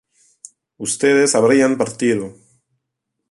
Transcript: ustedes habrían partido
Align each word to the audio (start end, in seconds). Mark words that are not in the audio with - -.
ustedes 0.79 1.35
habrían 1.35 1.77
partido 1.77 2.33